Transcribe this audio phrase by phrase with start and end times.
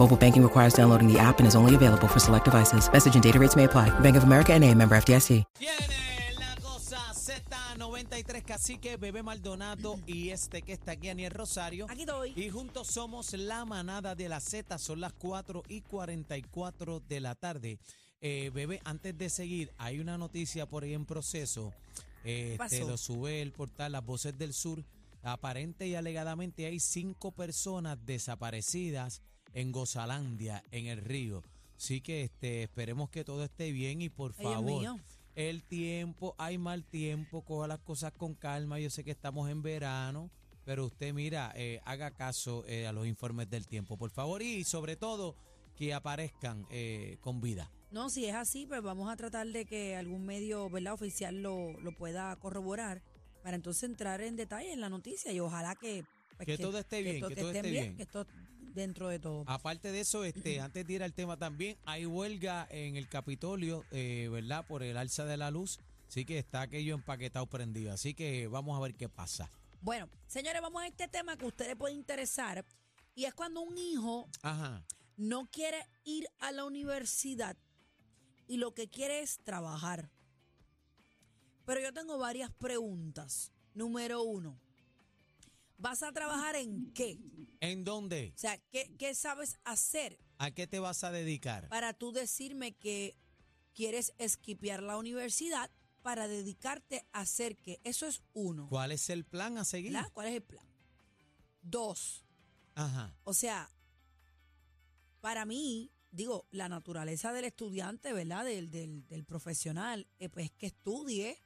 [0.00, 2.90] Mobile banking requires downloading the app and is only available for select devices.
[2.90, 3.90] Message and data rates may apply.
[4.00, 5.44] Bank of America and a member FDIC.
[5.58, 11.84] Viene la cosa Z93 Cacique, Bebé Maldonado y este que está aquí, Aniel Rosario.
[11.90, 12.32] Aquí estoy.
[12.34, 17.34] Y juntos somos la manada de la Z, son las 4 y 44 de la
[17.34, 17.78] tarde.
[18.22, 21.74] Eh, bebé, antes de seguir, hay una noticia por ahí en proceso.
[22.24, 24.82] Eh, ¿Qué te lo sube el portal Las Voces del Sur.
[25.22, 29.20] Aparente y alegadamente hay cinco personas desaparecidas
[29.54, 31.42] en Gozalandia, en el río.
[31.76, 35.00] Así que este, esperemos que todo esté bien y por Ay, Dios favor, mío.
[35.34, 38.78] el tiempo, hay mal tiempo, coja las cosas con calma.
[38.78, 40.30] Yo sé que estamos en verano,
[40.64, 44.64] pero usted mira, eh, haga caso eh, a los informes del tiempo, por favor, y
[44.64, 45.36] sobre todo
[45.76, 47.70] que aparezcan eh, con vida.
[47.90, 50.92] No, si es así, pues vamos a tratar de que algún medio ¿verdad?
[50.92, 53.02] oficial lo, lo pueda corroborar
[53.42, 56.04] para entonces entrar en detalle en la noticia y ojalá que...
[56.36, 57.96] pues, Que todo esté bien, que todo estén esté bien.
[57.96, 58.26] Que esto
[58.74, 59.44] dentro de todo.
[59.46, 63.84] Aparte de eso, este, antes de ir al tema también, hay huelga en el Capitolio,
[63.90, 64.66] eh, ¿verdad?
[64.66, 65.78] Por el alza de la luz.
[66.08, 67.92] Así que está aquello empaquetado prendido.
[67.92, 69.50] Así que vamos a ver qué pasa.
[69.80, 72.64] Bueno, señores, vamos a este tema que a ustedes puede interesar
[73.14, 74.84] y es cuando un hijo Ajá.
[75.16, 77.56] no quiere ir a la universidad
[78.46, 80.10] y lo que quiere es trabajar.
[81.64, 83.52] Pero yo tengo varias preguntas.
[83.74, 84.58] Número uno,
[85.80, 87.18] ¿vas a trabajar en qué?
[87.60, 88.32] ¿En dónde?
[88.34, 91.68] O sea, ¿qué, qué sabes hacer ¿A qué te vas a dedicar?
[91.68, 93.16] para tú decirme que
[93.74, 95.70] quieres esquipear la universidad
[96.02, 97.80] para dedicarte a hacer qué?
[97.84, 98.68] Eso es uno.
[98.68, 99.92] ¿Cuál es el plan a seguir?
[99.92, 100.10] ¿verdad?
[100.12, 100.66] ¿Cuál es el plan?
[101.62, 102.24] Dos,
[102.74, 103.14] Ajá.
[103.24, 103.70] o sea,
[105.20, 108.46] para mí, digo, la naturaleza del estudiante, ¿verdad?
[108.46, 111.42] Del, del, del profesional, eh, pues que estudie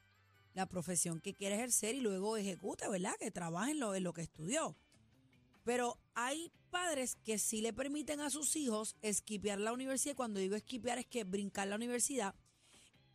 [0.55, 3.13] la profesión que quiere ejercer y luego ejecute, ¿verdad?
[3.19, 4.75] Que trabaje en lo, en lo que estudió.
[5.63, 10.15] Pero hay padres que sí le permiten a sus hijos esquipear la universidad.
[10.15, 12.33] Cuando digo esquipear es que brincar la universidad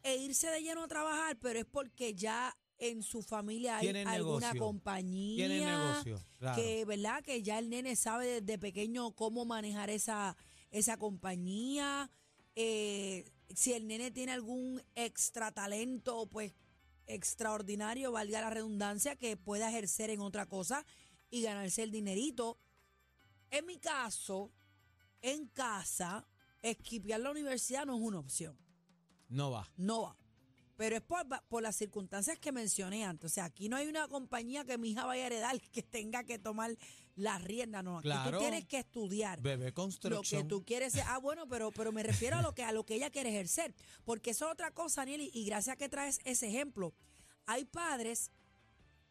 [0.03, 4.53] e irse de lleno a trabajar, pero es porque ya en su familia hay alguna
[4.53, 4.61] negocio.
[4.61, 6.21] compañía Tiene negocio.
[6.39, 6.57] Claro.
[6.63, 10.37] que verdad que ya el nene sabe desde pequeño cómo manejar esa
[10.71, 12.11] esa compañía
[12.57, 13.25] Eh,
[13.55, 16.53] si el nene tiene algún extra talento pues
[17.15, 20.85] extraordinario valga la redundancia que pueda ejercer en otra cosa
[21.31, 22.59] y ganarse el dinerito
[23.51, 24.53] en mi caso
[25.23, 26.27] en casa
[26.63, 28.57] esquipear la universidad no es una opción
[29.29, 29.71] No va.
[29.77, 30.17] no va.
[30.77, 33.31] Pero es por, por las circunstancias que mencioné antes.
[33.31, 36.25] O sea, aquí no hay una compañía que mi hija vaya a heredar que tenga
[36.25, 36.75] que tomar
[37.17, 37.83] la rienda.
[37.83, 38.39] No, aquí Claro.
[38.39, 39.41] tú tienes que estudiar.
[39.41, 40.49] Bebé Lo que Construction.
[40.49, 42.95] tú quieres es- ah bueno pero pero me refiero a lo que a lo que
[42.95, 46.49] ella quiere ejercer porque eso es otra cosa Daniel y, y gracias que traes ese
[46.49, 46.93] ejemplo
[47.47, 48.31] hay padres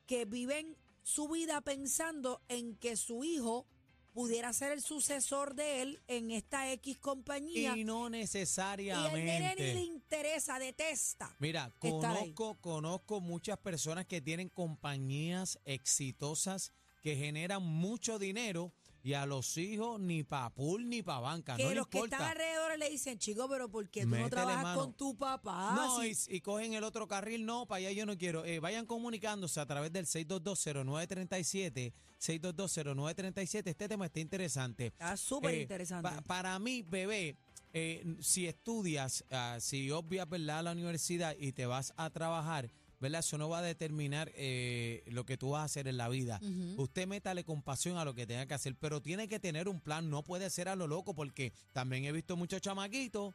[0.05, 3.65] que viven su vida pensando en que su hijo
[4.13, 8.19] pudiera ser el sucesor de él en esta X compañía Y no y el nene
[8.19, 9.79] ni le necesariamente.
[9.81, 12.33] interesa detesta Mira, estar ahí.
[12.33, 18.71] conozco, conozco muchas personas que tienen compañías exitosas que generan mucho dinero
[19.01, 21.55] y a los hijos ni pa' pool ni pa' banca.
[21.55, 22.17] que no los que importa.
[22.17, 24.79] están alrededor le dicen, chico, pero ¿por qué tú Métele no trabajas mano.
[24.81, 25.73] con tu papá?
[25.75, 28.43] No, y, y cogen el otro carril, no, para allá yo no quiero.
[28.43, 33.67] Eh, vayan comunicándose a través del 6220937, 6220937.
[33.69, 34.87] Este tema está interesante.
[34.87, 36.09] Está súper Eh, interesante.
[36.09, 37.37] pa- para mí, bebé,
[37.73, 40.63] eh, si estudias, ah, si obvias ¿verdad?
[40.63, 43.19] la universidad y te vas a trabajar, ¿verdad?
[43.19, 46.39] Eso no va a determinar eh, lo que tú vas a hacer en la vida.
[46.77, 50.09] Usted métale compasión a lo que tenga que hacer, pero tiene que tener un plan,
[50.09, 53.33] no puede ser a lo loco, porque también he visto muchos chamaquitos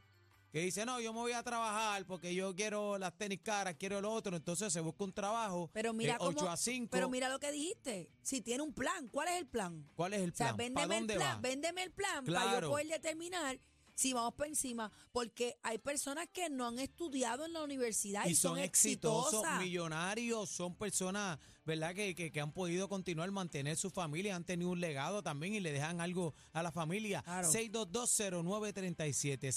[0.53, 4.01] que dicen, no, yo me voy a trabajar porque yo quiero las tenis caras, quiero
[4.01, 6.91] lo otro, entonces se busca un trabajo Pero mira de 8 cómo- a 5.
[6.93, 8.09] Pero mira lo que dijiste.
[8.23, 9.85] Si tiene un plan, ¿cuál es el plan?
[9.97, 10.73] ¿Cuál es el O sea, plan?
[10.73, 11.41] ¿Para véndeme el plan, va?
[11.41, 13.59] véndeme el plan para yo poder determinar
[13.95, 18.31] Sí, vamos por encima, porque hay personas que no han estudiado en la universidad y,
[18.31, 19.61] y son exitosos, exitosas.
[19.61, 21.95] millonarios, son personas, ¿verdad?
[21.95, 25.61] Que, que, que han podido continuar mantener su familia, han tenido un legado también y
[25.61, 27.23] le dejan algo a la familia.
[27.23, 27.49] Claro.
[27.53, 29.53] 6220937,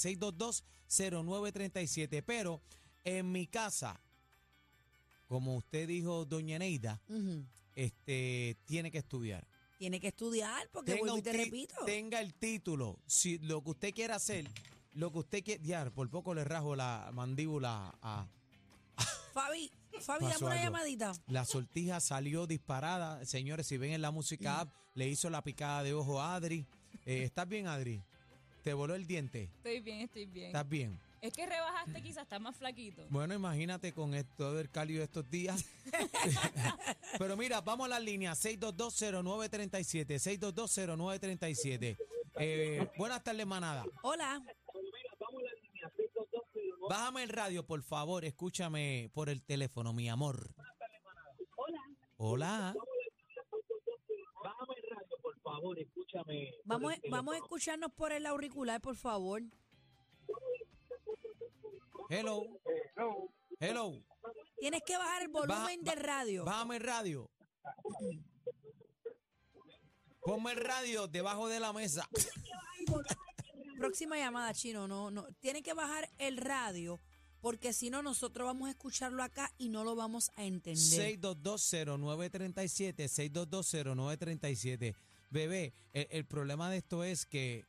[0.88, 2.22] 6220937.
[2.24, 2.60] Pero
[3.04, 4.00] en mi casa,
[5.26, 7.00] como usted dijo, doña Neida,
[7.74, 9.46] este, tiene que estudiar.
[9.78, 11.74] Tiene que estudiar, porque vuelvo y te ti- repito.
[11.86, 12.98] tenga el título.
[13.06, 14.44] Si lo que usted quiera hacer,
[14.94, 15.62] lo que usted quiere.
[15.64, 18.26] Ya, por poco le rajo la mandíbula a.
[19.32, 19.70] Fabi,
[20.00, 20.64] Fabi, dame Pasó una algo.
[20.64, 21.12] llamadita.
[21.28, 23.24] La sortija salió disparada.
[23.24, 26.66] Señores, si ven en la música app, le hizo la picada de ojo a Adri.
[27.06, 28.02] Eh, ¿Estás bien, Adri?
[28.64, 29.44] ¿Te voló el diente?
[29.58, 30.46] Estoy bien, estoy bien.
[30.46, 30.98] ¿Estás bien?
[31.20, 33.04] Es que rebajaste quizás, estás más flaquito.
[33.10, 35.64] Bueno, imagínate con el- todo el cálido de estos días.
[37.18, 41.96] Pero mira, vamos a las líneas 6220937, 6220937.
[42.40, 43.84] Eh, buenas tardes, manada.
[44.02, 44.42] Hola.
[46.88, 50.54] Bájame el radio, por favor, escúchame por el teléfono, mi amor.
[51.56, 51.82] Hola.
[52.16, 52.74] Hola.
[56.64, 59.42] Vamos, vamos a escucharnos por el auricular, por favor.
[62.08, 62.42] Hello.
[63.60, 64.02] Hello.
[64.58, 66.44] Tienes que bajar el volumen Baja- de radio.
[66.44, 67.30] Bájame el radio.
[70.20, 72.08] Ponme el radio debajo de la mesa.
[73.78, 74.86] Próxima llamada, Chino.
[74.88, 75.26] No, no.
[75.40, 76.98] Tiene que bajar el radio,
[77.40, 80.76] porque si no, nosotros vamos a escucharlo acá y no lo vamos a entender.
[81.20, 84.94] 6220937, 6220937.
[85.30, 87.64] Bebé, el, el problema de esto es que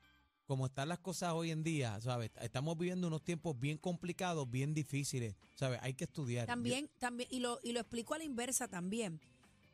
[0.50, 2.31] como están las cosas hoy en día, ¿sabes?
[2.42, 5.80] Estamos viviendo unos tiempos bien complicados, bien difíciles, ¿sabes?
[5.84, 6.48] Hay que estudiar.
[6.48, 9.22] También, también, y lo, y lo explico a la inversa también.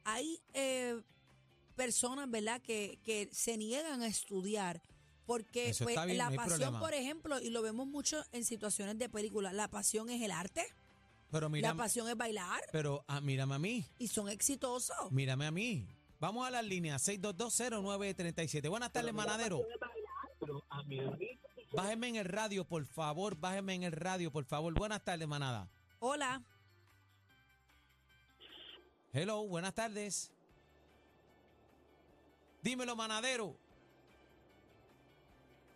[0.04, 1.02] Hay eh,
[1.78, 4.82] personas, ¿verdad?, que, que se niegan a estudiar
[5.26, 6.80] porque pues, bien, la no pasión, problema.
[6.82, 10.68] por ejemplo, y lo vemos mucho en situaciones de películas, la pasión es el arte,
[11.32, 15.10] pero mira, la pasión es bailar, pero ah, mírame a mí, y son exitosos.
[15.10, 15.88] mírame a mí.
[16.20, 18.70] Vamos a las líneas 6220937.
[18.70, 19.62] Buenas tardes, manadero.
[21.74, 24.74] Bájeme en el radio, por favor, bájeme en el radio, por favor.
[24.74, 25.70] Buenas tardes, manada.
[26.00, 26.42] Hola,
[29.18, 30.30] Hello, buenas tardes.
[32.62, 33.56] Dímelo, manadero.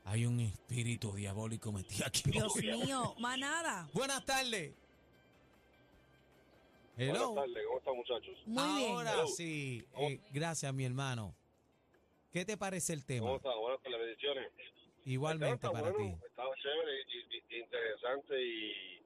[0.04, 2.30] Hay un espíritu diabólico metido aquí.
[2.32, 3.88] Dios mío, manada.
[3.94, 4.74] Buenas tardes.
[6.98, 7.32] Hello.
[7.32, 8.38] Buenas tardes, ¿cómo están muchachos?
[8.46, 9.88] Muy Ahora sí.
[10.00, 11.34] Eh, gracias, mi hermano.
[12.32, 13.40] ¿Qué te parece el tema?
[13.40, 13.80] ¿Cómo.
[15.06, 16.26] Igualmente Está para bueno, ti.
[16.26, 19.02] Estaba chévere y, y- interesante y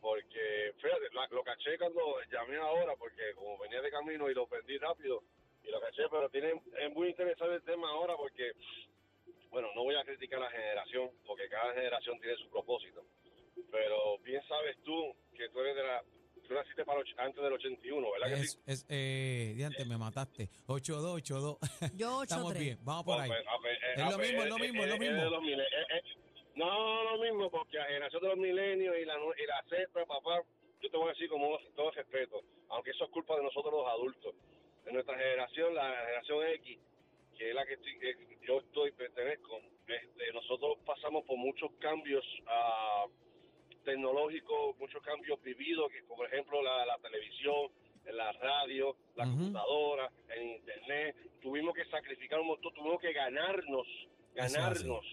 [0.00, 2.00] porque, fíjate, la- lo caché cuando
[2.30, 5.22] llamé ahora porque como venía de camino y lo perdí rápido
[5.64, 8.52] y lo caché, pero tiene, es muy interesante el tema ahora porque,
[9.50, 13.04] bueno, no voy a criticar la generación porque cada generación tiene su propósito,
[13.70, 16.02] pero bien sabes tú que tú eres de la,
[16.46, 18.58] tú naciste para antes del 81, ¿verdad que sí?
[18.66, 20.48] Es, es, eh, diante, me mataste.
[20.66, 21.58] 8282.
[21.96, 22.58] Yo Estamos 8-3.
[22.58, 23.28] bien, vamos por ahí.
[23.28, 24.94] Pues, a ver, eh, Es a lo ver, mismo, es lo eh, mismo, es lo
[24.94, 25.22] eh, mismo.
[25.62, 25.66] eh,
[25.96, 26.02] eh,
[26.54, 30.04] No, lo mismo, porque la generación de los milenios y la, nu- y la Z,
[30.06, 30.42] papá,
[30.80, 32.40] yo te voy a decir con todo- todo respeto,
[32.70, 34.34] aunque eso es culpa de nosotros los adultos.
[34.84, 36.78] De nuestra generación, la generación X,
[37.38, 38.14] que es la que estoy- que
[38.46, 43.06] yo estoy, pertenezco, este, nosotros pasamos por muchos cambios ah,
[43.82, 47.70] tecnológicos, muchos cambios vividos, que por ejemplo la, la televisión,
[48.10, 53.86] la radio, la computadora, el internet, tuvimos que sacrificar un montón, tuvimos que ganarnos,
[54.34, 55.04] ganarnos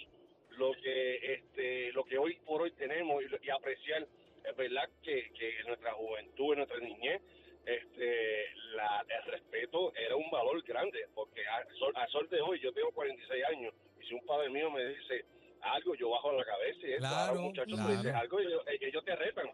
[0.58, 4.08] lo que este lo que hoy por hoy tenemos y, y apreciar.
[4.44, 7.22] Es verdad que, que en nuestra juventud, en nuestra niñez,
[7.66, 8.46] este
[8.76, 12.72] la, el respeto era un valor grande, porque a sol, a sol de hoy yo
[12.74, 15.26] tengo 46 años y si un padre mío me dice
[15.62, 17.90] algo, yo bajo la cabeza y eso, Claro, ahora un muchacho claro.
[17.90, 19.50] te dice algo y ellos, ellos te retan.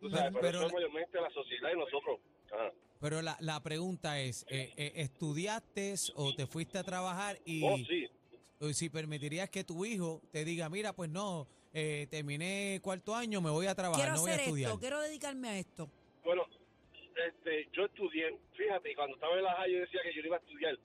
[0.00, 2.20] Tú sabes, pero, Pero eso la- es mayormente la sociedad y nosotros.
[2.52, 2.72] Ajá.
[3.00, 7.76] Pero la, la pregunta es, eh, eh, ¿estudiaste o te fuiste a trabajar y Oh,
[7.76, 8.08] sí.
[8.60, 13.40] o si permitirías que tu hijo te diga, mira, pues no, eh, terminé cuarto año,
[13.42, 14.68] me voy a trabajar, Quiero no voy a estudiar?
[14.70, 15.90] esto, quiero dedicarme a esto.
[16.24, 16.46] Bueno,
[17.28, 20.36] este, yo estudié, fíjate, cuando estaba en la high yo decía que yo no iba
[20.36, 20.78] a estudiar.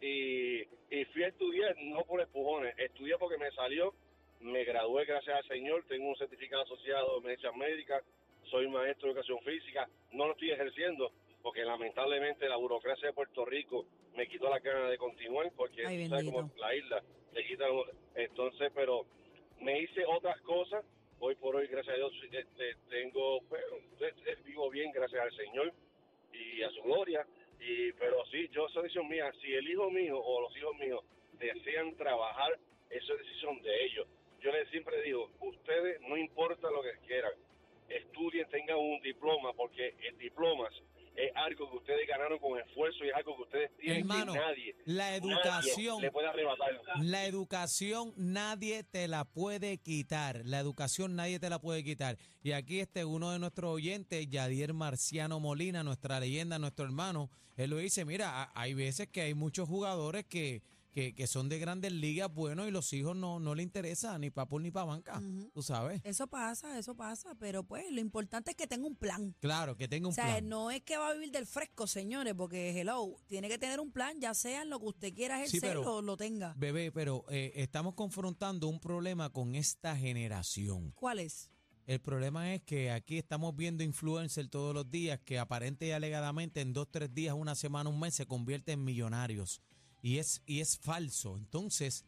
[0.00, 3.94] Y, y fui a estudiar no por empujones, estudié porque me salió,
[4.44, 8.02] me gradué gracias al Señor, tengo un certificado asociado de medicina médica,
[8.50, 11.10] soy maestro de educación física, no lo estoy ejerciendo
[11.42, 16.08] porque lamentablemente la burocracia de Puerto Rico me quitó la gana de continuar porque Ay,
[16.08, 17.70] sabes cómo la isla le quitan,
[18.14, 19.06] entonces, pero
[19.60, 20.84] me hice otras cosas
[21.20, 25.72] hoy por hoy, gracias a Dios, este, tengo, bueno, eh, vivo bien, gracias al Señor
[26.32, 27.26] y a su gloria.
[27.58, 31.02] Y, pero sí, yo, esa decisión mía, si el hijo mío o los hijos míos
[31.38, 32.58] desean trabajar,
[32.90, 34.06] eso es decisión de ellos.
[34.44, 37.32] Yo les siempre digo, ustedes no importa lo que quieran,
[37.88, 40.68] estudien, tengan un diploma, porque el diploma
[41.16, 44.38] es algo que ustedes ganaron con esfuerzo y es algo que ustedes tienen Hermano, que
[44.40, 46.80] nadie, la nadie educación, le puede arrebatar.
[47.02, 50.42] la educación nadie te la puede quitar.
[50.44, 52.18] La educación nadie te la puede quitar.
[52.42, 57.70] Y aquí este uno de nuestros oyentes, Yadier Marciano Molina, nuestra leyenda, nuestro hermano, él
[57.70, 60.62] lo dice, mira, ha- hay veces que hay muchos jugadores que,
[60.94, 64.30] que, que son de grandes ligas buenos y los hijos no, no le interesa ni
[64.30, 65.50] para ni para banca, Ujú.
[65.52, 66.00] tú sabes.
[66.04, 69.34] Eso pasa, eso pasa, pero pues lo importante es que tenga un plan.
[69.40, 70.48] Claro, que tenga O un sea, plan.
[70.48, 73.90] no es que va a vivir del fresco, señores, porque hello, tiene que tener un
[73.90, 76.54] plan, ya sea en lo que usted quiera Sí, ejercer pero- o lo tenga.
[76.56, 80.92] Bebé, pero eh, estamos confrontando un problema con esta generación.
[80.92, 81.50] ¿Cuál es?
[81.86, 86.60] El problema es que aquí estamos viendo influencers todos los días que aparente y alegadamente
[86.62, 89.60] en dos, tres días, una semana, un mes se convierten en millonarios.
[90.04, 91.38] Y es, y es falso.
[91.38, 92.04] Entonces,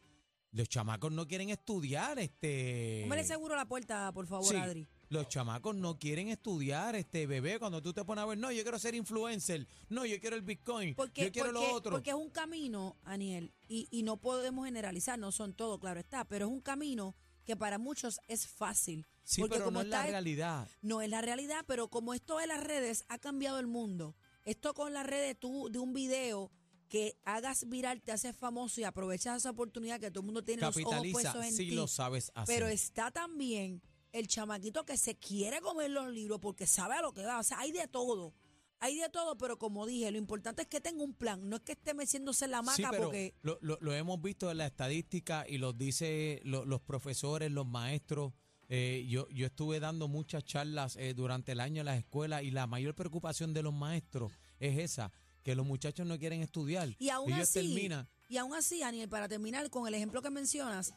[0.50, 3.00] los chamacos no quieren estudiar, este.
[3.04, 4.86] Póngale seguro la puerta, por favor, Sí, Adri.
[5.08, 7.58] Los chamacos no quieren estudiar, este bebé.
[7.58, 10.42] Cuando tú te pones a ver, no, yo quiero ser influencer, no, yo quiero el
[10.42, 11.92] Bitcoin, Porque, yo quiero porque, lo otro.
[11.92, 16.24] porque es un camino, Aniel, y, y no podemos generalizar, no son todos, claro está,
[16.26, 17.14] pero es un camino
[17.46, 19.06] que para muchos es fácil.
[19.22, 20.68] sí, porque pero como no es la está- realidad.
[20.82, 24.74] No es la realidad, pero como esto de las redes ha cambiado el mundo, esto
[24.74, 26.50] con las redes tú de un video
[26.88, 30.62] que hagas viral, te haces famoso y aprovechas esa oportunidad que todo el mundo tiene
[30.62, 31.74] los ojos puestos en sí ti.
[31.74, 32.54] lo sabes hacer.
[32.54, 37.12] Pero está también el chamaquito que se quiere comer los libros porque sabe a lo
[37.12, 37.38] que va.
[37.40, 38.34] O sea, hay de todo.
[38.78, 41.48] Hay de todo, pero como dije, lo importante es que tenga un plan.
[41.48, 43.34] No es que esté meciéndose en la Sí, maca pero porque...
[43.42, 47.66] lo, lo- lo hemos visto en la estadística y lo dice lo- los profesores, los
[47.66, 48.32] maestros.
[48.68, 52.50] Eh, yo, yo estuve dando muchas charlas eh, durante el año en las escuelas y
[52.50, 55.12] la mayor preocupación de los maestros es esa,
[55.46, 56.88] que los muchachos no quieren estudiar.
[56.98, 58.08] Y aún Ellos así, terminan.
[58.28, 60.92] y aún así, Daniel, para terminar con el ejemplo que mencionas,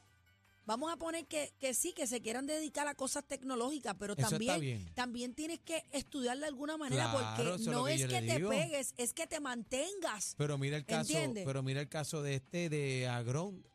[0.65, 4.27] vamos a poner que, que sí, que se quieran dedicar a cosas tecnológicas, pero Eso
[4.27, 8.35] también, también tienes que estudiar de alguna manera Claro, porque no que es que te
[8.37, 8.49] digo.
[8.49, 10.33] pegues, es que te mantengas.
[10.35, 11.13] Pero mira el caso,
[11.45, 13.63] pero mira el caso de este de Agront.
[13.63, 13.69] de-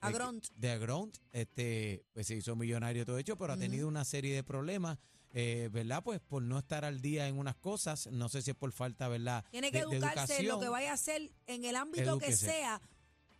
[0.00, 0.46] Agront.
[0.54, 4.44] De Agront, este, pues se hizo millonario todo hecho, pero ha tenido una serie de
[4.44, 4.96] problemas,
[5.34, 6.02] eh, ¿verdad?
[6.02, 9.08] Pues por no estar al día en unas cosas, no sé si es por falta,
[9.08, 9.44] ¿verdad?
[9.50, 12.26] Tiene que de- de educarse en lo que vaya a hacer en el ámbito que
[12.46, 12.80] sea,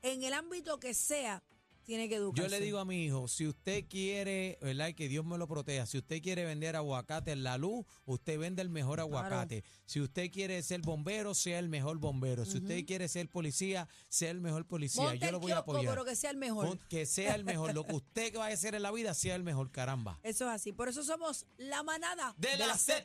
[0.03, 1.43] en el ámbito que sea,
[1.85, 2.51] tiene que educarse.
[2.51, 4.95] Yo le digo a mi hijo, si usted quiere, ¿verdad?
[4.95, 8.63] Que Dios me lo proteja, si usted quiere vender aguacate en la luz, usted vende
[8.63, 9.65] el mejor aguacate.
[9.87, 12.45] Si usted quiere ser bombero, sea el mejor bombero.
[12.45, 15.03] Si usted quiere ser policía, sea el mejor policía.
[15.03, 15.93] Monte Yo lo voy a apoyar.
[15.93, 16.79] pero que sea el mejor.
[16.89, 17.75] Que sea el mejor.
[17.75, 20.19] Lo que usted que vaya a hacer en la vida, sea el mejor, caramba.
[20.23, 20.73] Eso es así.
[20.73, 23.05] Por eso somos la manada ¡De la Z!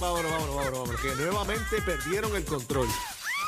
[0.00, 2.88] Vámonos, vámonos, vámonos, vámonos, que nuevamente perdieron el control.